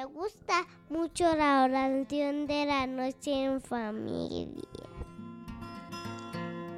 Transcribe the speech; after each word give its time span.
Me 0.00 0.06
gusta 0.06 0.66
mucho 0.88 1.36
la 1.36 1.62
oración 1.62 2.46
de 2.46 2.64
la 2.64 2.86
noche 2.86 3.44
en 3.44 3.60
familia. 3.60 4.56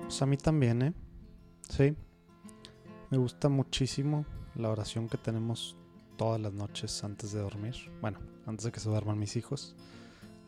Pues 0.03 0.21
a 0.21 0.27
mí 0.27 0.37
también, 0.37 0.83
¿eh? 0.83 0.93
Sí. 1.69 1.95
Me 3.11 3.19
gusta 3.19 3.49
muchísimo 3.49 4.27
la 4.57 4.71
oración 4.71 5.09
que 5.09 5.19
tenemos 5.19 5.77
todas 6.17 6.41
las 6.41 6.53
noches 6.53 7.05
antes 7.05 7.31
de 7.31 7.39
dormir. 7.39 7.77
Bueno, 8.01 8.19
antes 8.45 8.65
de 8.65 8.73
que 8.73 8.81
se 8.81 8.89
duerman 8.89 9.21
mis 9.21 9.37
hijos. 9.37 9.77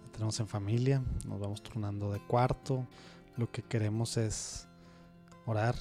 La 0.06 0.10
tenemos 0.10 0.40
en 0.40 0.48
familia, 0.48 1.00
nos 1.28 1.38
vamos 1.38 1.62
turnando 1.62 2.10
de 2.10 2.18
cuarto. 2.26 2.88
Lo 3.36 3.52
que 3.52 3.62
queremos 3.62 4.16
es 4.16 4.66
orar, 5.46 5.76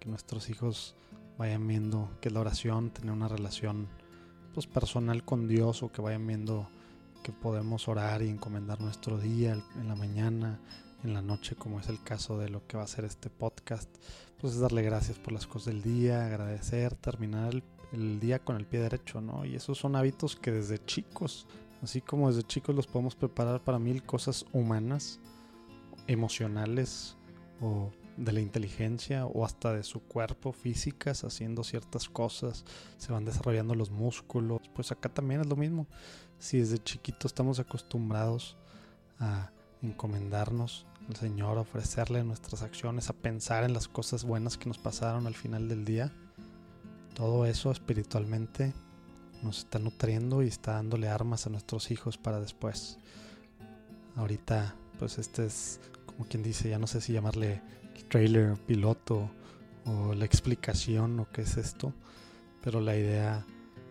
que 0.00 0.08
nuestros 0.08 0.48
hijos 0.48 0.96
vayan 1.36 1.68
viendo 1.68 2.10
qué 2.22 2.28
es 2.28 2.32
la 2.32 2.40
oración, 2.40 2.88
tener 2.88 3.12
una 3.12 3.28
relación 3.28 3.86
personal 4.66 5.24
con 5.24 5.48
Dios 5.48 5.82
o 5.82 5.92
que 5.92 6.02
vayan 6.02 6.26
viendo 6.26 6.68
que 7.22 7.32
podemos 7.32 7.88
orar 7.88 8.22
y 8.22 8.28
encomendar 8.28 8.80
nuestro 8.80 9.18
día 9.18 9.52
en 9.52 9.88
la 9.88 9.94
mañana, 9.94 10.60
en 11.04 11.14
la 11.14 11.22
noche, 11.22 11.56
como 11.56 11.80
es 11.80 11.88
el 11.88 12.02
caso 12.02 12.38
de 12.38 12.48
lo 12.48 12.66
que 12.66 12.76
va 12.76 12.84
a 12.84 12.88
ser 12.88 13.04
este 13.04 13.30
podcast. 13.30 13.88
Pues 14.40 14.54
es 14.54 14.60
darle 14.60 14.82
gracias 14.82 15.18
por 15.18 15.32
las 15.32 15.46
cosas 15.46 15.74
del 15.74 15.82
día, 15.82 16.26
agradecer, 16.26 16.94
terminar 16.94 17.52
el, 17.52 17.62
el 17.92 18.20
día 18.20 18.38
con 18.38 18.56
el 18.56 18.66
pie 18.66 18.80
derecho, 18.80 19.20
¿no? 19.20 19.44
Y 19.44 19.56
esos 19.56 19.78
son 19.78 19.96
hábitos 19.96 20.36
que 20.36 20.52
desde 20.52 20.84
chicos, 20.84 21.46
así 21.82 22.00
como 22.00 22.28
desde 22.28 22.46
chicos 22.46 22.74
los 22.74 22.86
podemos 22.86 23.14
preparar 23.14 23.62
para 23.62 23.78
mil 23.78 24.02
cosas 24.02 24.44
humanas, 24.52 25.20
emocionales 26.06 27.16
o 27.60 27.90
de 28.18 28.32
la 28.32 28.40
inteligencia 28.40 29.26
o 29.26 29.44
hasta 29.44 29.72
de 29.72 29.84
su 29.84 30.00
cuerpo 30.00 30.52
físicas 30.52 31.24
haciendo 31.24 31.62
ciertas 31.62 32.08
cosas, 32.08 32.64
se 32.98 33.12
van 33.12 33.24
desarrollando 33.24 33.74
los 33.74 33.90
músculos, 33.90 34.60
pues 34.74 34.90
acá 34.92 35.08
también 35.08 35.40
es 35.40 35.46
lo 35.46 35.56
mismo. 35.56 35.86
Si 36.38 36.58
desde 36.58 36.78
chiquito 36.78 37.26
estamos 37.26 37.60
acostumbrados 37.60 38.56
a 39.20 39.50
encomendarnos 39.82 40.86
al 41.08 41.16
Señor, 41.16 41.58
a 41.58 41.62
ofrecerle 41.62 42.24
nuestras 42.24 42.62
acciones, 42.62 43.08
a 43.08 43.14
pensar 43.14 43.64
en 43.64 43.72
las 43.72 43.88
cosas 43.88 44.24
buenas 44.24 44.58
que 44.58 44.68
nos 44.68 44.78
pasaron 44.78 45.26
al 45.26 45.34
final 45.34 45.68
del 45.68 45.84
día, 45.84 46.12
todo 47.14 47.46
eso 47.46 47.70
espiritualmente 47.70 48.74
nos 49.42 49.58
está 49.58 49.78
nutriendo 49.78 50.42
y 50.42 50.48
está 50.48 50.72
dándole 50.72 51.08
armas 51.08 51.46
a 51.46 51.50
nuestros 51.50 51.90
hijos 51.92 52.18
para 52.18 52.40
después. 52.40 52.98
Ahorita, 54.16 54.74
pues 54.98 55.18
este 55.18 55.46
es 55.46 55.80
como 56.06 56.28
quien 56.28 56.42
dice, 56.42 56.68
ya 56.68 56.78
no 56.78 56.88
sé 56.88 57.00
si 57.00 57.12
llamarle 57.12 57.62
trailer 58.04 58.54
piloto 58.66 59.30
o 59.84 60.14
la 60.14 60.24
explicación 60.24 61.20
o 61.20 61.28
qué 61.30 61.42
es 61.42 61.56
esto, 61.56 61.92
pero 62.62 62.80
la 62.80 62.96
idea 62.96 63.44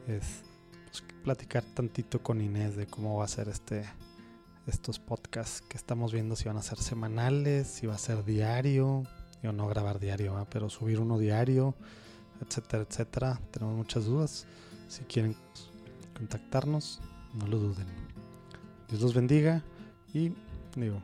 es 0.08 0.44
pues, 0.86 1.04
platicar 1.24 1.64
tantito 1.74 2.22
con 2.22 2.42
Inés 2.42 2.76
de 2.76 2.88
cómo 2.88 3.18
va 3.18 3.26
a 3.26 3.28
ser 3.28 3.50
este 3.50 3.86
estos 4.68 5.00
podcasts 5.00 5.62
que 5.62 5.78
estamos 5.78 6.12
viendo 6.12 6.36
si 6.36 6.46
van 6.46 6.58
a 6.58 6.62
ser 6.62 6.78
semanales, 6.78 7.68
si 7.68 7.88
va 7.88 7.96
a 7.96 7.98
ser 7.98 8.26
diario, 8.26 9.04
yo 9.42 9.54
no 9.54 9.68
grabar 9.68 9.98
diario, 10.00 10.46
pero 10.52 10.70
subir 10.70 11.00
uno 11.00 11.18
diario, 11.18 11.74
etcétera, 12.46 12.84
etcétera. 12.84 13.40
Tenemos 13.52 13.76
muchas 13.76 14.06
dudas. 14.06 14.46
Si 14.90 15.04
quieren 15.06 15.38
contactarnos, 16.18 17.00
no 17.34 17.48
lo 17.48 17.60
duden. 17.60 17.88
Dios 18.90 19.02
los 19.02 19.14
bendiga 19.14 19.64
y 20.14 20.34
digo, 20.76 21.02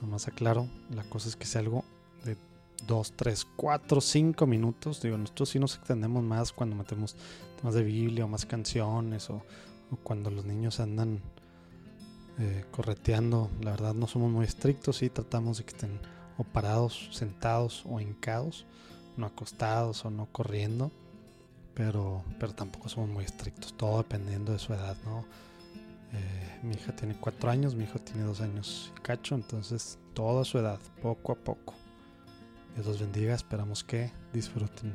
nomás 0.00 0.26
aclaro, 0.28 0.68
la 0.90 1.04
cosa 1.04 1.28
es 1.28 1.36
que 1.36 1.46
sea 1.46 1.60
algo 1.60 1.84
2, 2.86 3.12
3, 3.16 3.46
4, 3.56 4.00
5 4.00 4.46
minutos. 4.46 5.02
Digo, 5.02 5.16
nosotros 5.18 5.48
sí 5.50 5.58
nos 5.58 5.76
extendemos 5.76 6.22
más 6.22 6.52
cuando 6.52 6.76
metemos 6.76 7.16
temas 7.58 7.74
de 7.74 7.82
Biblia 7.82 8.24
o 8.24 8.28
más 8.28 8.46
canciones 8.46 9.30
o, 9.30 9.42
cuando 10.02 10.30
los 10.30 10.44
niños 10.44 10.80
andan 10.80 11.20
eh, 12.38 12.64
correteando. 12.70 13.50
La 13.60 13.72
verdad 13.72 13.94
no 13.94 14.06
somos 14.06 14.30
muy 14.30 14.44
estrictos 14.44 15.02
y 15.02 15.10
tratamos 15.10 15.58
de 15.58 15.64
que 15.64 15.70
estén 15.70 16.00
o 16.38 16.44
parados, 16.44 17.08
sentados 17.12 17.84
o 17.86 18.00
hincados, 18.00 18.64
no 19.16 19.26
acostados 19.26 20.04
o 20.04 20.10
no 20.10 20.26
corriendo. 20.26 20.90
Pero, 21.74 22.24
pero 22.38 22.52
tampoco 22.52 22.88
somos 22.88 23.10
muy 23.10 23.24
estrictos, 23.24 23.74
todo 23.76 23.98
dependiendo 23.98 24.52
de 24.52 24.58
su 24.58 24.74
edad, 24.74 24.96
¿no? 25.04 25.24
Eh, 26.12 26.60
mi 26.62 26.74
hija 26.74 26.94
tiene 26.94 27.14
4 27.14 27.50
años, 27.50 27.74
mi 27.74 27.84
hijo 27.84 27.98
tiene 28.00 28.22
2 28.24 28.40
años 28.40 28.92
y 28.96 29.00
cacho, 29.00 29.34
entonces 29.36 29.98
toda 30.12 30.44
su 30.44 30.58
edad, 30.58 30.80
poco 31.00 31.32
a 31.32 31.36
poco. 31.36 31.74
Dios 32.74 32.86
los 32.86 33.00
bendiga, 33.00 33.34
esperamos 33.34 33.84
que 33.84 34.10
disfruten 34.32 34.94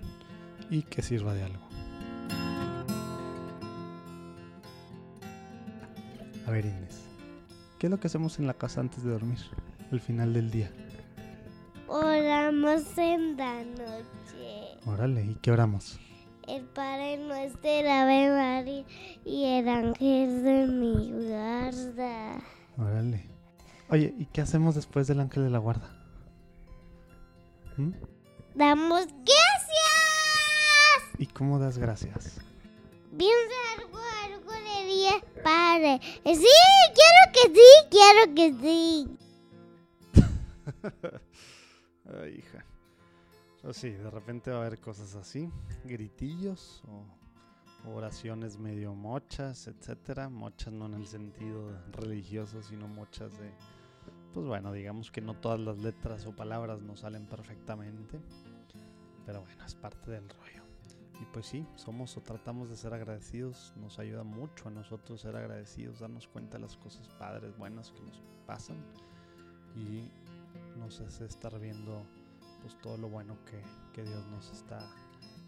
y 0.70 0.84
que 0.84 1.02
sirva 1.02 1.34
de 1.34 1.44
algo. 1.44 1.64
A 6.48 6.52
ver, 6.52 6.66
Inés, 6.66 7.02
¿qué 7.80 7.88
es 7.88 7.92
lo 7.92 8.00
que 8.00 8.08
hacemos 8.08 8.40
en 8.40 8.48
la 8.48 8.54
casa 8.54 8.82
antes 8.82 9.04
de 9.04 9.12
dormir? 9.12 9.40
Al 9.92 10.00
final 10.00 10.34
del 10.34 10.52
día. 10.52 10.72
Oramos 11.88 12.98
en 12.98 13.38
la 13.38 13.64
noche. 13.64 14.80
Órale, 14.86 15.24
¿y 15.24 15.36
qué 15.36 15.52
oramos? 15.52 16.00
El 16.48 16.64
Padre 16.66 17.18
nuestro, 17.18 17.70
el 17.70 17.88
Ave 17.88 18.30
María 18.30 18.86
y 19.24 19.46
el 19.46 19.68
ángel 19.68 20.44
de 20.44 20.68
mi 20.68 21.12
guarda. 21.12 22.42
Órale. 22.78 23.30
Oye, 23.90 24.14
¿y 24.18 24.26
qué 24.28 24.42
hacemos 24.42 24.76
después 24.76 25.08
del 25.08 25.20
ángel 25.20 25.44
de 25.44 25.50
la 25.50 25.60
guarda? 25.60 26.05
¿Mm? 27.78 27.92
Damos 28.56 29.06
gracias. 29.08 29.66
¿Y 31.18 31.28
cómo 31.28 31.60
das 31.60 31.78
gracias? 31.78 32.40
Piensa 33.18 33.56
algo, 33.78 34.00
algo 34.24 34.52
de 34.52 34.86
día, 34.86 35.12
Padre. 35.44 36.00
Eh, 36.24 36.36
Sí, 36.36 36.46
quiero 36.94 37.32
que 37.34 37.42
sí, 37.54 37.70
quiero 37.92 38.36
que 38.36 38.54
sí. 38.62 39.18
Ay, 42.22 42.36
hija. 42.40 42.66
O 43.64 43.74
sí, 43.74 43.90
de 43.92 44.10
repente 44.12 44.52
va 44.52 44.58
a 44.58 44.60
haber 44.66 44.80
cosas 44.80 45.16
así, 45.16 45.50
gritillos 45.86 46.84
o 46.88 47.04
oraciones 47.94 48.58
medio 48.58 48.94
mochas, 48.94 49.68
etcétera. 49.68 50.30
Mochas 50.30 50.74
no 50.74 50.86
en 50.86 50.94
el 50.96 51.08
sentido 51.08 51.72
religioso, 51.92 52.62
sino 52.62 52.88
mochas 52.88 53.32
de, 53.40 53.52
pues 54.36 54.48
bueno, 54.48 54.74
digamos 54.74 55.12
que 55.12 55.22
no 55.22 55.34
todas 55.34 55.62
las 55.62 55.78
letras 55.78 56.26
o 56.26 56.36
palabras 56.36 56.82
nos 56.82 57.00
salen 57.00 57.26
perfectamente, 57.26 58.20
pero 59.26 59.40
bueno, 59.40 59.64
es 59.64 59.76
parte 59.76 60.12
del 60.12 60.28
rollo. 60.28 60.62
Y 61.22 61.26
pues 61.32 61.46
sí, 61.46 61.66
somos 61.78 62.18
o 62.18 62.22
tratamos 62.22 62.70
de 62.70 62.76
ser 62.76 62.94
agradecidos, 62.94 63.74
nos 63.78 63.98
ayuda 63.98 64.26
mucho 64.26 64.68
a 64.68 64.72
nosotros 64.72 65.22
ser 65.22 65.38
agradecidos, 65.38 66.02
darnos 66.02 66.28
cuenta 66.28 66.58
de 66.58 66.64
las 66.64 66.76
cosas 66.76 67.08
padres, 67.18 67.58
buenas 67.58 67.94
que 67.94 68.02
nos 68.02 68.22
pasan 68.46 68.76
y 69.74 70.12
nos 70.78 71.00
hace 71.00 71.24
estar 71.24 71.58
viendo 71.58 72.06
pues 72.62 72.78
todo 72.82 72.98
lo 72.98 73.08
bueno 73.08 73.38
que, 73.46 73.64
que 73.94 74.04
Dios 74.04 74.28
nos 74.28 74.52
está, 74.52 74.80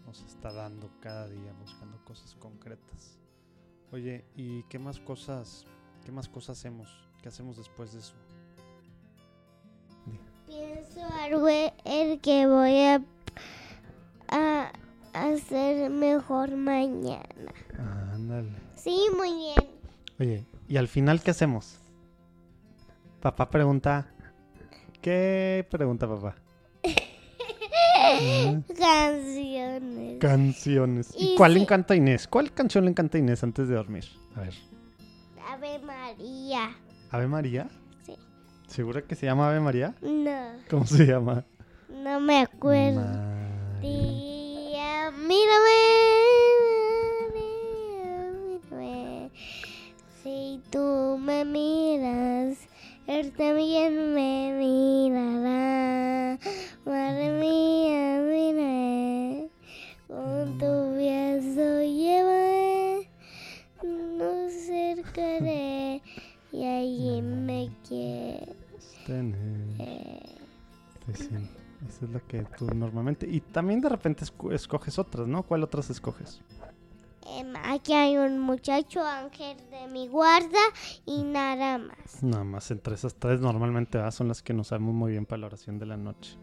nos 0.06 0.22
está 0.22 0.50
dando 0.50 0.90
cada 1.00 1.28
día, 1.28 1.52
buscando 1.60 2.02
cosas 2.06 2.34
concretas. 2.36 3.18
Oye, 3.92 4.24
¿y 4.34 4.62
qué 4.62 4.78
más 4.78 4.98
cosas, 4.98 5.66
qué 6.06 6.10
más 6.10 6.26
cosas 6.26 6.58
hacemos? 6.58 6.88
¿Qué 7.20 7.28
hacemos 7.28 7.58
después 7.58 7.92
de 7.92 7.98
eso? 7.98 8.14
Pienso 10.48 11.00
algo 11.22 11.46
el 11.84 12.20
que 12.20 12.46
voy 12.46 12.80
a, 12.80 13.02
a 14.28 14.72
hacer 15.12 15.90
mejor 15.90 16.56
mañana. 16.56 17.52
Ándale. 18.12 18.50
Sí, 18.74 18.98
muy 19.16 19.32
bien. 19.34 19.70
Oye, 20.18 20.44
¿y 20.68 20.76
al 20.76 20.88
final 20.88 21.20
qué 21.22 21.30
hacemos? 21.32 21.78
Papá 23.20 23.50
pregunta. 23.50 24.08
¿Qué 25.02 25.66
pregunta 25.70 26.08
papá? 26.08 26.36
Ah, 28.00 28.60
Canciones. 28.78 30.18
Canciones. 30.18 31.14
¿Y 31.16 31.32
Y 31.32 31.36
cuál 31.36 31.54
le 31.54 31.60
encanta 31.60 31.94
a 31.94 31.96
Inés? 31.96 32.26
¿Cuál 32.26 32.52
canción 32.52 32.84
le 32.84 32.90
encanta 32.90 33.18
a 33.18 33.20
Inés 33.20 33.42
antes 33.42 33.68
de 33.68 33.74
dormir? 33.74 34.04
A 34.34 34.40
ver. 34.40 34.54
Ave 35.50 35.78
María. 35.80 36.70
¿Ave 37.10 37.26
María? 37.28 37.68
¿Segura 38.68 39.02
que 39.02 39.14
se 39.14 39.26
llama 39.26 39.48
Ave 39.48 39.60
María? 39.60 39.94
No, 40.02 40.52
¿Cómo 40.70 40.86
se 40.86 41.04
llama? 41.06 41.44
no 41.88 42.20
me 42.20 42.38
acuerdo. 42.42 43.00
María. 43.80 45.10
Mírame, 45.10 45.67
sí, 68.78 69.12
esa 71.88 72.04
es 72.04 72.10
la 72.10 72.20
que 72.20 72.44
tú 72.56 72.66
normalmente. 72.74 73.26
Y 73.28 73.40
también 73.40 73.80
de 73.80 73.88
repente 73.88 74.24
esco- 74.24 74.52
escoges 74.52 74.98
otras, 74.98 75.26
¿no? 75.26 75.42
¿Cuál 75.42 75.64
otras 75.64 75.90
escoges? 75.90 76.40
Emma, 77.30 77.60
Aquí 77.72 77.92
hay 77.92 78.16
un 78.16 78.38
muchacho 78.38 79.04
ángel 79.04 79.58
de 79.70 79.86
mi 79.88 80.08
guarda 80.08 80.58
y 81.04 81.22
nada 81.22 81.76
más. 81.78 82.22
Nada 82.22 82.44
más 82.44 82.70
entre 82.70 82.94
esas 82.94 83.14
tres 83.14 83.40
normalmente 83.40 83.98
ah, 83.98 84.10
son 84.10 84.28
las 84.28 84.42
que 84.42 84.54
nos 84.54 84.68
sabemos 84.68 84.94
muy 84.94 85.12
bien 85.12 85.26
para 85.26 85.40
la 85.40 85.46
oración 85.48 85.78
de 85.78 85.86
la 85.86 85.96
noche. 85.98 86.36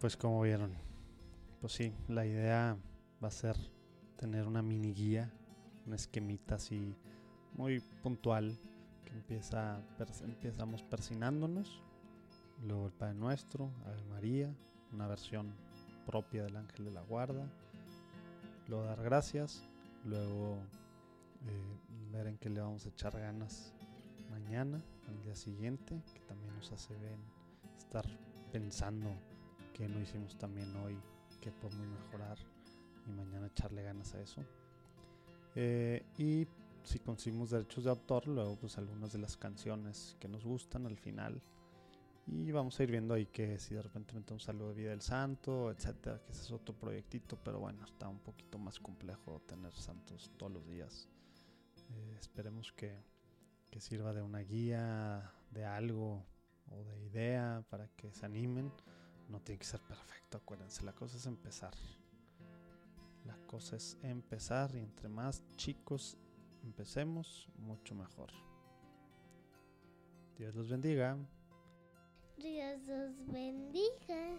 Pues 0.00 0.16
como 0.16 0.40
vieron, 0.42 0.72
pues 1.60 1.72
sí, 1.74 1.92
la 2.08 2.24
idea 2.24 2.76
va 3.22 3.28
a 3.28 3.32
ser 3.32 3.56
tener 4.16 4.46
una 4.46 4.62
mini 4.62 4.94
guía, 4.94 5.30
una 5.86 5.96
esquemita 5.96 6.56
así 6.56 6.94
muy 7.54 7.80
puntual 8.02 8.58
que 9.04 9.12
empieza 9.12 9.82
empezamos 10.22 10.82
persinándonos, 10.82 11.82
luego 12.62 12.86
el 12.86 12.92
Padre 12.92 13.14
Nuestro, 13.14 13.70
Ave 13.86 14.04
María, 14.04 14.54
una 14.92 15.06
versión 15.06 15.54
propia 16.06 16.44
del 16.44 16.56
Ángel 16.56 16.84
de 16.84 16.90
la 16.90 17.02
Guarda, 17.02 17.46
luego 18.68 18.84
dar 18.84 19.02
gracias, 19.02 19.62
luego 20.04 20.58
eh, 21.46 21.78
ver 22.12 22.26
en 22.26 22.38
qué 22.38 22.50
le 22.50 22.60
vamos 22.60 22.86
a 22.86 22.88
echar 22.90 23.18
ganas 23.18 23.74
mañana, 24.30 24.82
al 25.08 25.22
día 25.22 25.34
siguiente, 25.34 26.02
que 26.14 26.20
también 26.20 26.54
nos 26.54 26.70
hace 26.72 26.94
bien 26.96 27.20
estar 27.76 28.06
pensando 28.52 29.10
que 29.74 29.88
no 29.88 30.00
hicimos 30.00 30.36
también 30.36 30.74
hoy, 30.76 30.98
que 31.40 31.50
podemos 31.50 31.86
mejorar 31.86 32.38
y 33.06 33.10
mañana 33.10 33.46
echarle 33.46 33.82
ganas 33.82 34.14
a 34.14 34.20
eso. 34.20 34.44
Eh, 35.54 36.04
y 36.18 36.46
si 36.84 36.98
conseguimos 36.98 37.50
derechos 37.50 37.84
de 37.84 37.90
autor, 37.90 38.26
luego 38.28 38.56
pues 38.56 38.78
algunas 38.78 39.12
de 39.12 39.18
las 39.18 39.36
canciones 39.36 40.16
que 40.20 40.28
nos 40.28 40.44
gustan 40.44 40.86
al 40.86 40.96
final. 40.96 41.40
Y 42.26 42.52
vamos 42.52 42.78
a 42.78 42.84
ir 42.84 42.90
viendo 42.90 43.14
ahí 43.14 43.26
que 43.26 43.58
si 43.58 43.74
de 43.74 43.82
repente 43.82 44.14
metemos 44.14 44.48
algo 44.48 44.68
de 44.68 44.74
Vida 44.74 44.90
del 44.90 45.00
Santo, 45.00 45.70
etcétera, 45.70 46.22
que 46.24 46.32
ese 46.32 46.42
es 46.42 46.50
otro 46.52 46.74
proyectito, 46.74 47.36
pero 47.42 47.58
bueno, 47.58 47.84
está 47.84 48.08
un 48.08 48.20
poquito 48.20 48.58
más 48.58 48.78
complejo 48.78 49.40
tener 49.46 49.72
santos 49.74 50.30
todos 50.36 50.52
los 50.52 50.66
días. 50.68 51.08
Eh, 51.92 52.16
esperemos 52.20 52.72
que, 52.72 53.02
que 53.70 53.80
sirva 53.80 54.12
de 54.12 54.22
una 54.22 54.40
guía, 54.40 55.32
de 55.50 55.64
algo 55.64 56.24
o 56.70 56.84
de 56.84 57.02
idea 57.04 57.64
para 57.68 57.88
que 57.88 58.12
se 58.12 58.26
animen. 58.26 58.70
No 59.28 59.40
tiene 59.40 59.58
que 59.58 59.66
ser 59.66 59.80
perfecto, 59.80 60.38
acuérdense, 60.38 60.84
la 60.84 60.92
cosa 60.92 61.16
es 61.16 61.26
empezar. 61.26 61.74
La 63.24 63.36
cosa 63.46 63.76
es 63.76 63.96
empezar 64.02 64.74
y 64.74 64.78
entre 64.78 65.08
más 65.08 65.42
chicos 65.56 66.16
empecemos, 66.62 67.48
mucho 67.58 67.94
mejor. 67.94 68.30
Dios 70.36 70.54
los 70.54 70.68
bendiga. 70.68 71.16
Dios 72.38 72.80
los 72.86 73.26
bendiga. 73.26 74.38